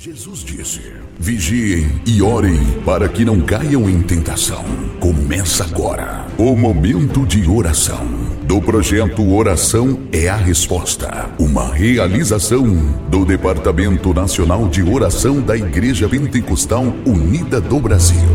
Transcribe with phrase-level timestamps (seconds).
[0.00, 0.80] Jesus disse:
[1.18, 4.62] Vigiem e orem para que não caiam em tentação.
[5.00, 8.06] Começa agora o momento de oração
[8.44, 12.64] do projeto Oração é a Resposta, uma realização
[13.10, 18.28] do Departamento Nacional de Oração da Igreja Pentecostal Unida do Brasil.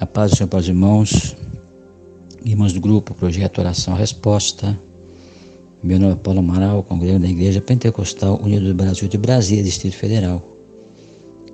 [0.00, 1.36] A paz do Senhor para os irmãos,
[2.42, 4.74] irmãos do grupo Projeto Oração Resposta
[5.84, 9.94] meu nome é Paulo Amaral, congrego da Igreja Pentecostal Unida do Brasil de Brasília, Distrito
[9.94, 10.42] Federal.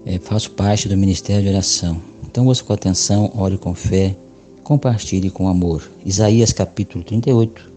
[0.06, 2.00] É, faço parte do Ministério de Oração.
[2.24, 4.14] Então ouça com atenção, ore com fé,
[4.62, 5.90] compartilhe com amor.
[6.06, 7.72] Isaías capítulo 38.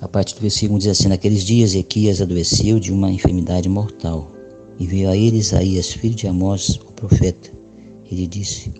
[0.00, 4.30] A partir do versículo diz assim: Naqueles dias Equias adoeceu de uma enfermidade mortal.
[4.78, 7.50] E veio a ele Isaías, filho de Amós, o profeta.
[8.08, 8.72] Ele disse: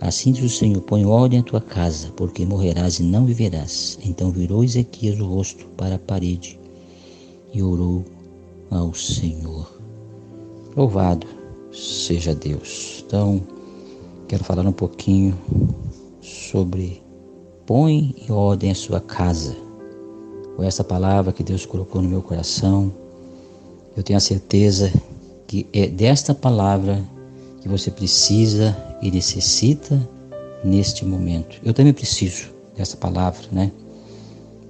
[0.00, 3.98] Assim diz o Senhor: põe ordem à tua casa, porque morrerás e não viverás.
[4.04, 6.58] Então virou Ezequias o rosto para a parede
[7.52, 8.04] e orou
[8.70, 9.80] ao Senhor.
[10.76, 11.26] Louvado
[11.72, 13.04] seja Deus.
[13.06, 13.40] Então,
[14.28, 15.36] quero falar um pouquinho
[16.20, 17.02] sobre
[17.66, 19.56] põe em ordem a sua casa.
[20.56, 22.92] Com essa palavra que Deus colocou no meu coração,
[23.96, 24.92] eu tenho a certeza
[25.46, 27.02] que é desta palavra
[27.60, 30.00] que você precisa e necessita
[30.64, 31.60] neste momento.
[31.64, 33.70] Eu também preciso dessa palavra, né?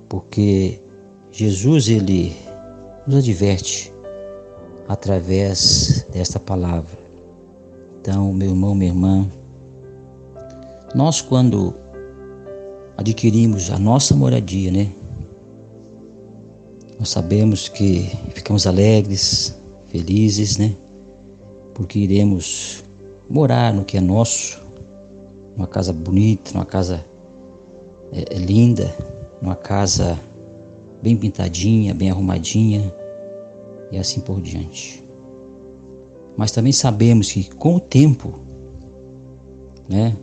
[0.08, 0.80] Porque
[1.30, 2.34] Jesus ele
[3.06, 3.92] nos adverte
[4.88, 6.98] através desta palavra.
[8.00, 9.28] Então, meu irmão, minha irmã,
[10.94, 11.74] nós quando
[12.96, 14.88] adquirimos a nossa moradia, né?
[16.98, 19.56] Nós sabemos que ficamos alegres,
[19.90, 20.74] felizes, né?
[21.74, 22.82] Porque iremos
[23.28, 24.60] morar no que é nosso,
[25.56, 27.04] numa casa bonita, numa casa
[28.12, 28.94] é, é, linda,
[29.42, 30.18] numa casa
[31.02, 32.92] bem pintadinha, bem arrumadinha
[33.92, 35.02] e assim por diante.
[36.36, 38.38] Mas também sabemos que com o tempo,
[39.88, 40.16] né,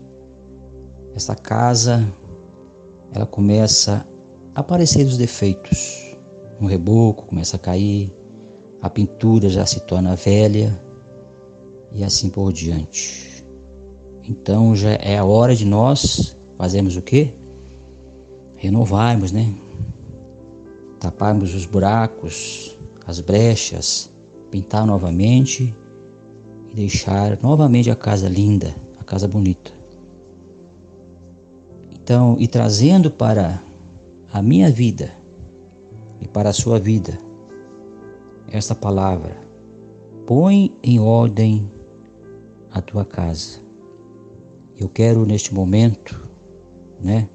[1.13, 2.05] essa casa
[3.13, 4.05] ela começa
[4.53, 6.15] a aparecer os defeitos.
[6.59, 8.11] Um reboco começa a cair,
[8.81, 10.73] a pintura já se torna velha,
[11.95, 13.45] e assim por diante.
[14.21, 17.31] Então já é a hora de nós fazermos o quê?
[18.57, 19.51] Renovarmos, né?
[20.99, 22.75] Taparmos os buracos,
[23.07, 24.09] as brechas,
[24.51, 25.73] pintar novamente
[26.69, 29.71] e deixar novamente a casa linda, a casa bonita.
[31.91, 33.61] Então, e trazendo para
[34.33, 35.11] a minha vida
[36.19, 37.17] e para a sua vida
[38.47, 39.37] esta palavra,
[40.25, 41.69] põe em ordem
[42.75, 43.59] a tua casa.
[44.77, 46.29] Eu quero neste momento,
[47.01, 47.29] né,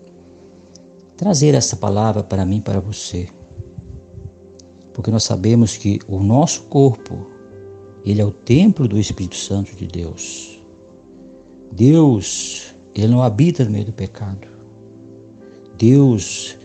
[1.17, 3.27] trazer essa palavra para mim, para você.
[4.93, 7.27] Porque nós sabemos que o nosso corpo,
[8.05, 10.61] ele é o templo do Espírito Santo de Deus.
[11.73, 14.47] Deus, ele não habita no meio do pecado.
[15.79, 16.59] Deus,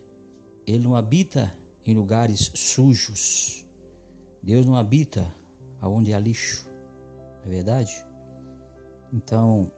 [0.68, 3.66] ele não habita em lugares sujos.
[4.44, 5.34] Deus não habita
[5.80, 6.68] aonde há lixo.
[7.38, 8.15] Não é verdade?
[9.14, 9.72] Então,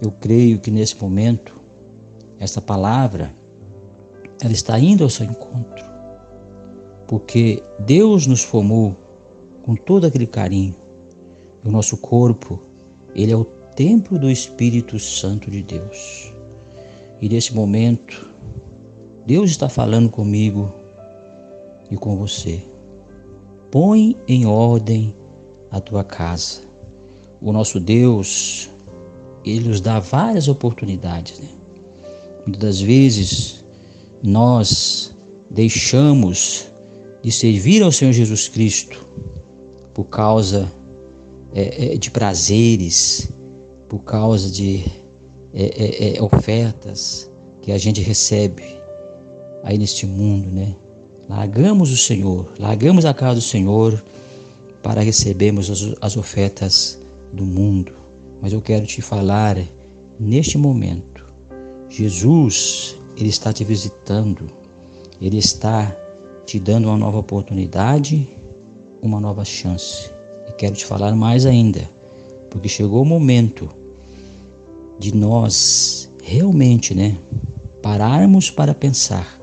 [0.00, 1.60] eu creio que nesse momento,
[2.38, 3.32] essa palavra,
[4.40, 5.84] ela está indo ao seu encontro.
[7.06, 8.96] Porque Deus nos formou
[9.62, 10.74] com todo aquele carinho.
[11.64, 12.60] O nosso corpo,
[13.14, 16.32] ele é o templo do Espírito Santo de Deus.
[17.20, 18.30] E nesse momento,
[19.26, 20.70] Deus está falando comigo
[21.90, 22.62] e com você.
[23.70, 25.14] Põe em ordem
[25.70, 26.73] a tua casa
[27.44, 28.70] o nosso Deus,
[29.44, 31.38] ele nos dá várias oportunidades.
[31.38, 31.48] Né?
[32.46, 33.62] Muitas das vezes
[34.22, 35.14] nós
[35.50, 36.72] deixamos
[37.22, 39.04] de servir ao Senhor Jesus Cristo
[39.92, 40.72] por causa
[41.52, 43.28] é, é, de prazeres,
[43.90, 44.82] por causa de
[45.52, 48.64] é, é, é, ofertas que a gente recebe
[49.62, 50.74] aí neste mundo, né?
[51.28, 54.02] Largamos o Senhor, largamos a casa do Senhor
[54.82, 57.03] para recebermos as, as ofertas
[57.34, 57.92] do mundo,
[58.40, 59.56] mas eu quero te falar
[60.18, 61.24] neste momento.
[61.88, 64.50] Jesus, ele está te visitando.
[65.20, 65.94] Ele está
[66.44, 68.28] te dando uma nova oportunidade,
[69.00, 70.10] uma nova chance.
[70.48, 71.88] E quero te falar mais ainda,
[72.50, 73.68] porque chegou o momento
[74.98, 77.16] de nós realmente, né,
[77.82, 79.38] pararmos para pensar.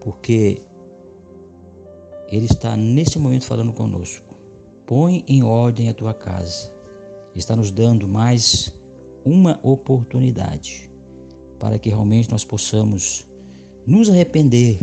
[0.00, 0.60] Porque
[2.28, 4.34] ele está nesse momento falando conosco.
[4.86, 6.79] Põe em ordem a tua casa
[7.34, 8.74] está nos dando mais
[9.24, 10.90] uma oportunidade
[11.58, 13.26] para que realmente nós possamos
[13.86, 14.78] nos arrepender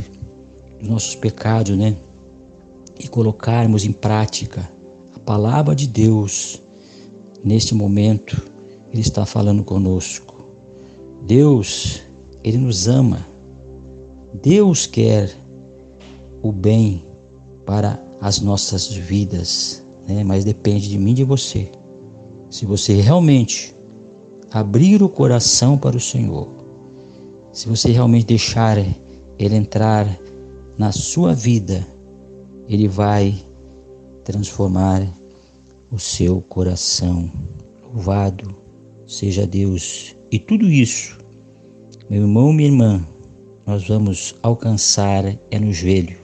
[0.80, 1.96] dos nossos pecados, né?
[3.00, 4.70] e colocarmos em prática
[5.16, 6.62] a palavra de Deus
[7.44, 8.42] neste momento,
[8.92, 10.36] Ele está falando conosco.
[11.26, 12.02] Deus,
[12.44, 13.26] Ele nos ama.
[14.42, 15.36] Deus quer
[16.42, 17.04] o bem
[17.66, 20.24] para as nossas vidas, né?
[20.24, 21.70] mas depende de mim e de você.
[22.50, 23.76] Se você realmente
[24.52, 26.48] abrir o coração para o Senhor,
[27.52, 28.78] se você realmente deixar
[29.38, 30.08] Ele entrar
[30.78, 31.86] na sua vida,
[32.68, 33.36] Ele vai
[34.24, 35.06] transformar
[35.92, 37.30] o seu coração.
[37.84, 38.56] Louvado
[39.06, 40.16] seja Deus.
[40.32, 41.18] E tudo isso,
[42.10, 43.06] meu irmão, minha irmã,
[43.66, 46.18] nós vamos alcançar é no joelho,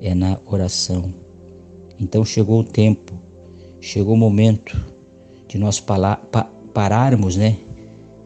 [0.00, 1.14] é na oração.
[1.98, 3.14] Então chegou o tempo,
[3.80, 4.87] chegou o momento
[5.48, 5.82] de nós
[6.72, 7.56] pararmos, né?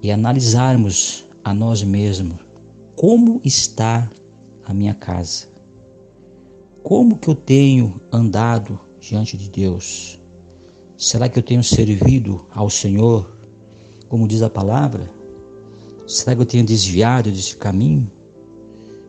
[0.02, 2.36] E analisarmos a nós mesmos
[2.96, 4.10] como está
[4.64, 5.46] a minha casa.
[6.82, 10.18] Como que eu tenho andado diante de Deus?
[10.96, 13.28] Será que eu tenho servido ao Senhor,
[14.08, 15.08] como diz a palavra?
[16.06, 18.10] Será que eu tenho desviado desse caminho?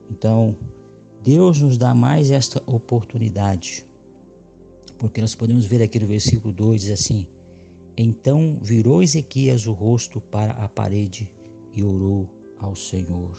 [0.10, 0.56] Então,
[1.22, 3.86] Deus nos dá mais esta oportunidade.
[4.98, 7.28] Porque nós podemos ver aqui no versículo 2 diz assim:
[7.96, 11.34] Então virou Ezequias o rosto para a parede
[11.72, 13.38] e orou ao Senhor.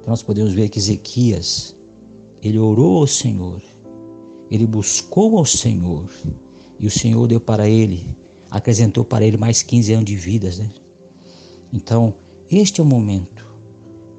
[0.00, 1.74] Então nós podemos ver que Ezequias,
[2.42, 3.62] ele orou ao Senhor,
[4.50, 6.10] ele buscou ao Senhor,
[6.78, 8.16] e o Senhor deu para ele,
[8.50, 10.70] acrescentou para ele mais 15 anos de vidas, né?
[11.72, 12.14] Então,
[12.50, 13.44] este é o momento,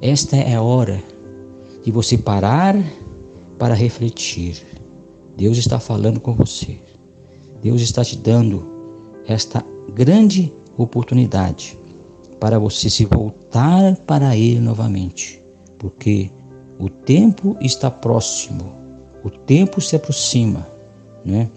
[0.02, 1.02] esta é a hora
[1.82, 2.76] de você parar
[3.58, 4.62] para refletir.
[5.36, 6.76] Deus está falando com você.
[7.62, 8.77] Deus está te dando
[9.28, 11.78] esta grande oportunidade
[12.40, 15.40] para você se voltar para Ele novamente,
[15.78, 16.30] porque
[16.78, 18.72] o tempo está próximo,
[19.22, 20.66] o tempo se aproxima,
[21.24, 21.48] né?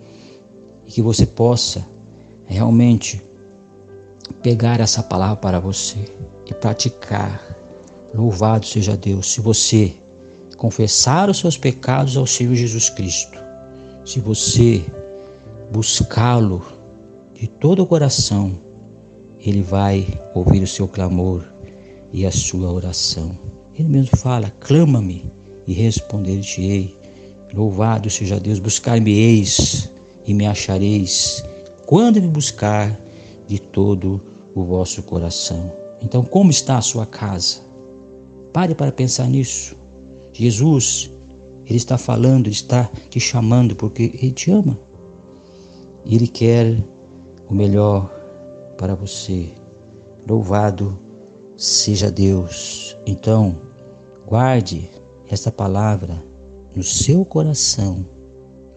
[0.85, 1.85] E que você possa
[2.45, 3.21] realmente
[4.41, 5.97] pegar essa palavra para você
[6.45, 7.41] e praticar.
[8.13, 9.31] Louvado seja Deus.
[9.31, 9.93] Se você
[10.57, 13.37] confessar os seus pecados ao Senhor Jesus Cristo,
[14.03, 14.83] se você
[15.71, 16.80] buscá-lo
[17.41, 18.51] de todo o coração,
[19.43, 21.43] ele vai ouvir o seu clamor
[22.13, 23.35] e a sua oração.
[23.73, 25.25] Ele mesmo fala: clama-me
[25.65, 26.95] e responder-te-ei.
[27.51, 29.91] Louvado seja Deus, buscar-me-eis
[30.23, 31.43] e me achareis,
[31.87, 32.95] quando me buscar
[33.47, 34.21] de todo
[34.53, 35.73] o vosso coração.
[35.99, 37.61] Então, como está a sua casa?
[38.53, 39.75] Pare para pensar nisso.
[40.31, 41.09] Jesus,
[41.65, 44.77] Ele está falando, Ele está te chamando porque Ele te ama.
[46.05, 46.77] Ele quer
[47.51, 48.09] o melhor
[48.77, 49.49] para você.
[50.25, 50.97] Louvado
[51.57, 52.95] seja Deus.
[53.05, 53.57] Então,
[54.25, 54.89] guarde
[55.29, 56.15] esta palavra
[56.73, 58.05] no seu coração.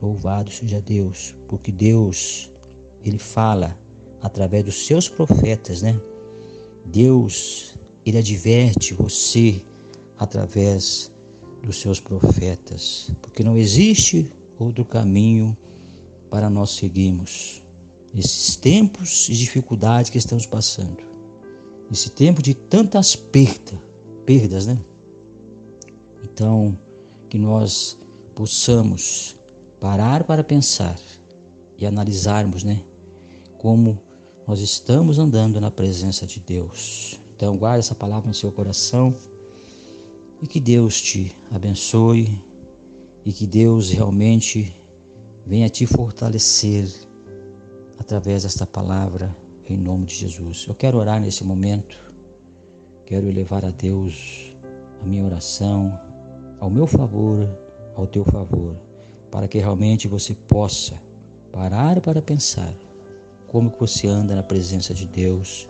[0.03, 2.53] Louvado seja Deus, porque Deus,
[3.01, 3.79] Ele fala
[4.21, 5.99] através dos seus profetas, né?
[6.85, 9.63] Deus, Ele adverte você
[10.19, 11.13] através
[11.63, 15.57] dos seus profetas, porque não existe outro caminho
[16.29, 17.64] para nós seguirmos.
[18.15, 21.03] Esses tempos de dificuldade que estamos passando,
[21.91, 23.79] esse tempo de tantas perdas,
[24.25, 24.79] perdas, né?
[26.23, 26.79] Então,
[27.29, 27.99] que nós
[28.35, 29.37] possamos
[29.81, 30.99] parar para pensar
[31.77, 32.81] e analisarmos, né,
[33.59, 34.01] como
[34.47, 37.19] nós estamos andando na presença de Deus.
[37.35, 39.15] Então, guarde essa palavra no seu coração
[40.41, 42.41] e que Deus te abençoe
[43.25, 44.73] e que Deus realmente
[45.47, 47.04] venha te fortalecer
[47.99, 49.35] através desta palavra
[49.69, 50.67] em nome de Jesus.
[50.69, 51.97] Eu quero orar nesse momento,
[53.07, 54.55] quero elevar a Deus
[55.01, 55.99] a minha oração,
[56.61, 57.49] ao meu favor,
[57.95, 58.77] ao teu favor,
[59.31, 61.01] para que realmente você possa
[61.53, 62.75] parar para pensar
[63.47, 65.69] como que você anda na presença de Deus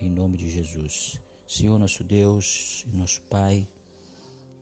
[0.00, 1.20] em nome de Jesus.
[1.46, 3.66] Senhor nosso Deus e nosso Pai,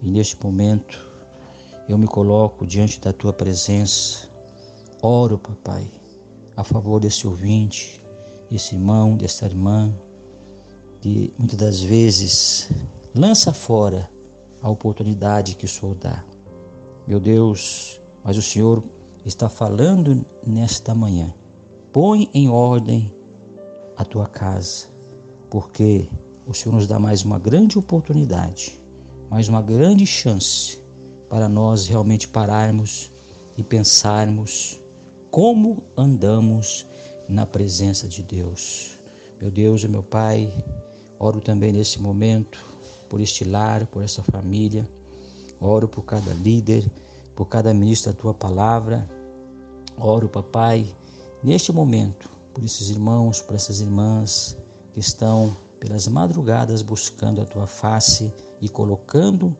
[0.03, 1.15] e neste momento
[1.89, 4.29] eu me coloco diante da tua presença.
[5.01, 5.87] Oro, papai,
[6.57, 8.01] a favor desse ouvinte,
[8.51, 9.93] desse irmão, desta irmã,
[11.01, 12.71] que muitas das vezes
[13.15, 14.11] lança fora
[14.63, 16.25] a oportunidade que o Senhor dá.
[17.07, 18.83] Meu Deus, mas o Senhor
[19.25, 21.33] está falando nesta manhã.
[21.93, 23.15] Põe em ordem
[23.97, 24.87] a tua casa,
[25.51, 26.07] porque
[26.47, 28.85] o Senhor nos dá mais uma grande oportunidade
[29.35, 30.79] mas uma grande chance
[31.29, 33.11] para nós realmente pararmos
[33.57, 34.79] e pensarmos
[35.35, 36.87] como andamos
[37.29, 38.93] na presença de Deus.
[39.41, 40.49] Meu Deus e meu Pai,
[41.19, 42.65] oro também nesse momento
[43.09, 44.89] por este lar, por essa família,
[45.61, 46.89] oro por cada líder
[47.35, 49.11] por cada ministro da tua palavra.
[49.99, 50.87] Oro, papai,
[51.43, 54.57] neste momento, por esses irmãos, por essas irmãs
[54.93, 59.57] que estão pelas madrugadas buscando a tua face e colocando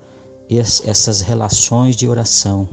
[0.49, 2.69] essas relações de oração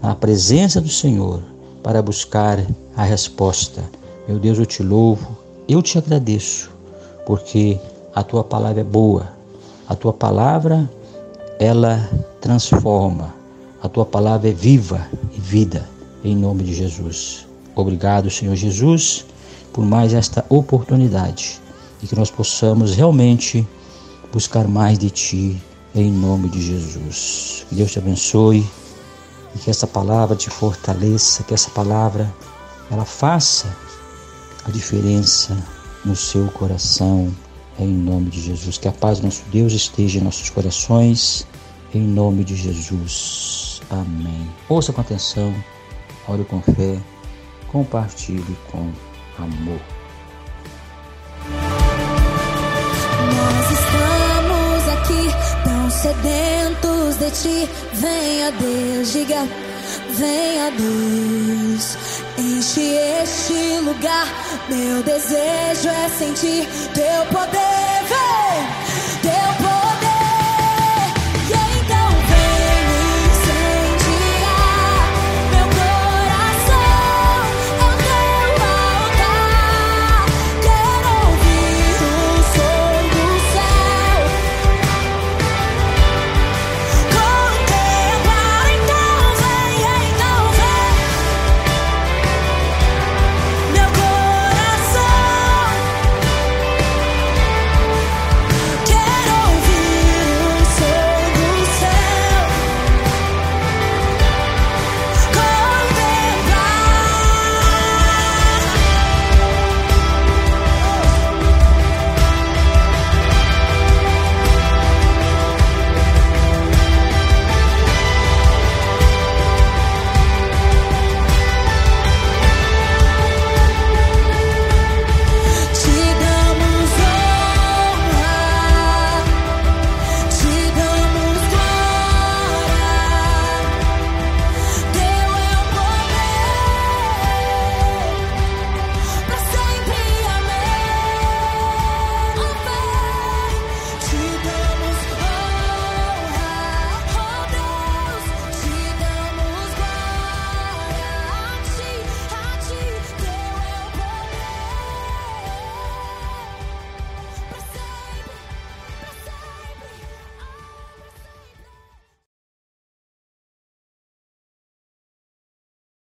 [0.00, 1.57] na presença do Senhor
[1.88, 2.62] para buscar
[2.94, 3.82] a resposta.
[4.28, 6.70] Meu Deus, eu te louvo, eu te agradeço,
[7.24, 7.80] porque
[8.14, 9.32] a tua palavra é boa,
[9.88, 10.86] a tua palavra
[11.58, 12.06] ela
[12.42, 13.34] transforma,
[13.82, 15.88] a tua palavra é viva e vida,
[16.22, 17.46] em nome de Jesus.
[17.74, 19.24] Obrigado, Senhor Jesus,
[19.72, 21.58] por mais esta oportunidade
[22.02, 23.66] e que nós possamos realmente
[24.30, 25.62] buscar mais de Ti,
[25.94, 27.64] em nome de Jesus.
[27.66, 28.62] Que Deus te abençoe
[29.54, 32.32] e que essa palavra te fortaleça, que essa palavra
[32.90, 33.74] ela faça
[34.64, 35.56] a diferença
[36.04, 37.34] no seu coração,
[37.78, 38.78] em nome de Jesus.
[38.78, 41.46] Que a paz do nosso Deus esteja em nossos corações,
[41.94, 43.80] em nome de Jesus.
[43.90, 44.48] Amém.
[44.68, 45.54] Ouça com atenção,
[46.26, 46.98] ore com fé,
[47.70, 48.90] compartilhe com
[49.38, 49.80] amor.
[55.98, 56.87] sedentos
[57.30, 57.68] ti.
[57.94, 59.46] Venha Deus, diga,
[60.10, 61.96] venha Deus.
[62.38, 64.26] Enche este lugar.
[64.68, 68.04] Meu desejo é sentir teu poder.
[68.08, 68.77] Vem!